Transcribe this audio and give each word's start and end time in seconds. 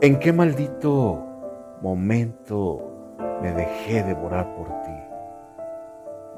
¿En 0.00 0.20
qué 0.20 0.32
maldito 0.32 1.26
momento 1.82 3.18
me 3.42 3.52
dejé 3.52 4.04
devorar 4.04 4.54
por 4.54 4.68
ti? 4.82 4.92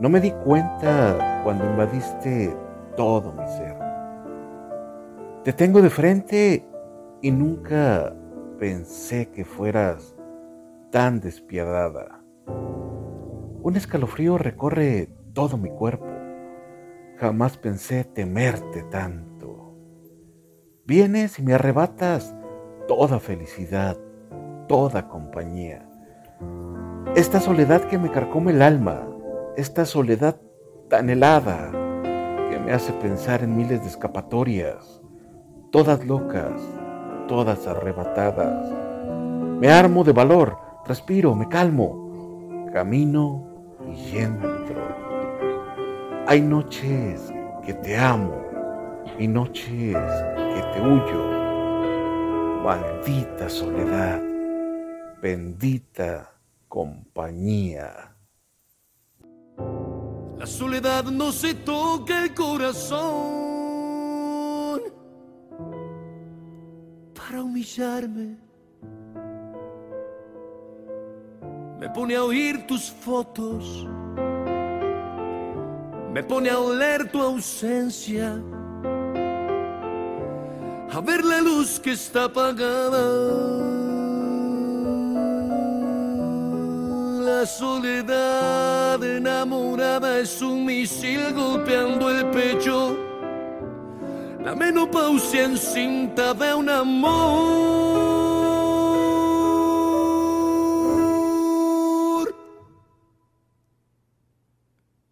No 0.00 0.08
me 0.08 0.18
di 0.18 0.30
cuenta 0.30 1.42
cuando 1.44 1.66
invadiste 1.66 2.56
todo 2.96 3.34
mi 3.34 3.46
ser. 3.48 3.76
Te 5.44 5.52
tengo 5.52 5.82
de 5.82 5.90
frente 5.90 6.66
y 7.20 7.30
nunca 7.30 8.16
pensé 8.58 9.30
que 9.30 9.44
fueras 9.44 10.16
tan 10.90 11.20
despiadada. 11.20 12.22
Un 13.62 13.76
escalofrío 13.76 14.38
recorre 14.38 15.10
todo 15.34 15.58
mi 15.58 15.68
cuerpo. 15.68 16.06
Jamás 17.18 17.58
pensé 17.58 18.04
temerte 18.04 18.84
tanto. 18.84 19.74
Vienes 20.86 21.38
y 21.38 21.42
me 21.42 21.52
arrebatas 21.52 22.34
toda 22.90 23.20
felicidad, 23.20 23.96
toda 24.66 25.06
compañía. 25.06 25.88
Esta 27.14 27.38
soledad 27.38 27.82
que 27.82 27.98
me 27.98 28.10
carcome 28.10 28.50
el 28.50 28.62
alma, 28.62 29.06
esta 29.56 29.84
soledad 29.84 30.40
tan 30.88 31.08
helada 31.08 31.70
que 32.50 32.58
me 32.58 32.72
hace 32.72 32.92
pensar 32.94 33.44
en 33.44 33.56
miles 33.56 33.82
de 33.82 33.86
escapatorias, 33.86 35.00
todas 35.70 36.04
locas, 36.04 36.60
todas 37.28 37.64
arrebatadas. 37.68 38.72
Me 39.60 39.70
armo 39.70 40.02
de 40.02 40.12
valor, 40.12 40.58
respiro, 40.84 41.36
me 41.36 41.48
calmo, 41.48 42.66
camino 42.72 43.46
y 43.86 44.18
entro. 44.18 44.50
Hay 46.26 46.40
noches 46.40 47.32
que 47.64 47.72
te 47.72 47.96
amo 47.96 48.34
y 49.16 49.28
noches 49.28 49.94
que 49.94 50.62
te 50.74 50.80
huyo 50.80 51.39
Maldita 52.62 53.48
soledad, 53.48 54.20
bendita 55.22 56.30
compañía. 56.68 58.14
La 60.36 60.46
soledad 60.46 61.04
no 61.04 61.32
se 61.32 61.54
toca 61.54 62.24
el 62.24 62.34
corazón 62.34 62.80
para 67.14 67.42
humillarme. 67.42 68.36
Me 71.78 71.88
pone 71.88 72.14
a 72.14 72.24
oír 72.24 72.66
tus 72.66 72.90
fotos, 72.90 73.88
me 76.12 76.22
pone 76.22 76.50
a 76.50 76.58
oler 76.58 77.10
tu 77.10 77.22
ausencia 77.22 78.38
a 80.92 81.00
ver 81.00 81.24
la 81.24 81.40
luz 81.40 81.78
que 81.78 81.92
está 81.92 82.24
apagada. 82.24 83.04
La 87.24 87.46
soledad 87.46 89.02
enamorada 89.02 90.18
es 90.18 90.42
un 90.42 90.66
misil 90.66 91.32
golpeando 91.32 92.10
el 92.10 92.26
pecho. 92.30 92.96
La 94.44 94.54
menopausia 94.54 95.44
encinta 95.44 96.34
de 96.34 96.54
un 96.54 96.68
amor 96.68 97.54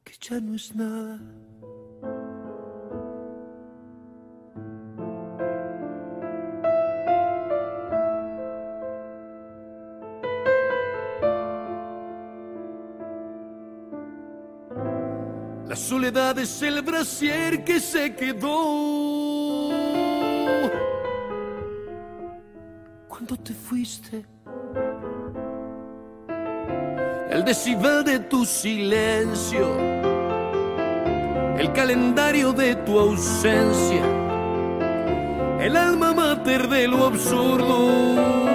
que 0.05 0.15
ya 0.21 0.41
no 0.41 0.55
es 0.55 0.75
nada. 0.75 1.21
Soledad 15.79 16.39
es 16.39 16.61
el 16.63 16.83
brasier 16.83 17.65
que 17.65 17.81
se 17.81 18.15
quedó 18.15 19.71
cuando 23.09 23.37
te 23.37 23.55
fuiste. 23.55 24.27
El 27.31 27.45
decibel 27.45 28.05
de 28.05 28.19
tu 28.21 28.45
silencio, 28.45 29.79
el 31.59 31.73
calendario 31.73 32.53
de 32.53 32.75
tu 32.75 32.99
ausencia, 32.99 34.05
el 35.61 35.77
alma 35.77 36.13
mater 36.13 36.69
de 36.69 36.89
lo 36.89 37.07
absurdo. 37.07 38.48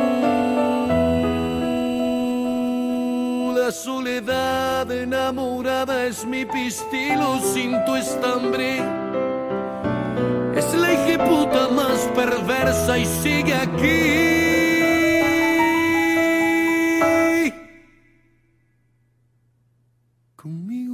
Es 6.07 6.25
mi 6.25 6.45
pistilo 6.45 7.39
sin 7.39 7.71
tu 7.85 7.95
estambre. 7.95 8.77
Es 10.55 10.73
la 10.73 10.91
ejecuta 10.91 11.69
más 11.69 11.99
perversa 12.15 12.97
y 12.97 13.05
sigue 13.05 13.53
aquí. 13.53 14.33
Conmigo. 20.35 20.92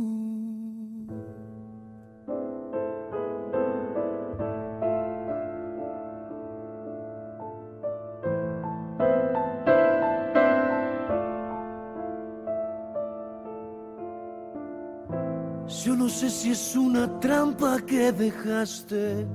No 16.00 16.08
sé 16.08 16.30
si 16.30 16.52
es 16.52 16.78
una 16.78 17.20
trampa 17.20 17.78
que 17.82 18.14
dejaste. 18.14 19.28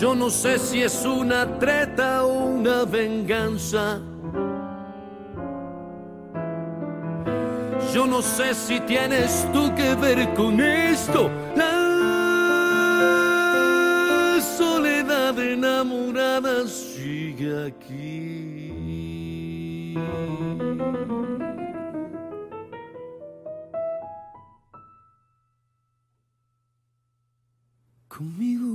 Yo 0.00 0.14
no 0.14 0.30
sé 0.30 0.60
si 0.60 0.80
es 0.80 1.04
una 1.04 1.58
treta 1.58 2.24
o 2.24 2.44
una 2.44 2.84
venganza. 2.84 4.00
Yo 7.92 8.06
no 8.06 8.22
sé 8.22 8.54
si 8.54 8.78
tienes 8.80 9.44
tú 9.52 9.74
que 9.74 9.96
ver 9.96 10.32
con 10.34 10.60
esto. 10.60 11.28
La 11.56 11.72
soledad 14.56 15.36
enamorada 15.36 16.68
sigue 16.68 17.66
aquí. 17.66 18.22
Conmigo. 28.22 28.72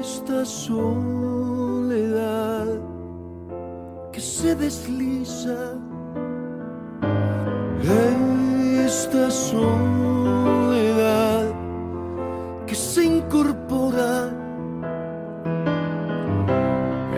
Esta 0.00 0.44
soledad 0.44 1.53
que 4.14 4.20
se 4.20 4.54
desliza. 4.54 5.74
Esta 8.86 9.28
soledad 9.30 10.72
que 12.64 12.74
se 12.76 13.04
incorpora. 13.04 14.30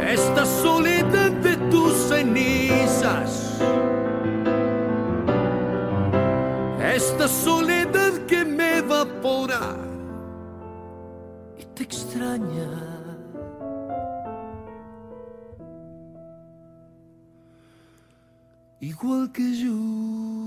Esta 0.08 0.46
soledad 0.46 1.32
de 1.32 1.56
tus 1.70 1.92
cenizas. 2.08 3.60
Esta 6.80 7.28
soledad 7.28 8.12
que 8.26 8.42
me 8.42 8.78
evapora 8.78 9.76
y 11.58 11.64
te 11.74 11.82
extraña. 11.82 12.95
igual 18.80 19.30
que 19.32 19.54
yo. 19.54 20.45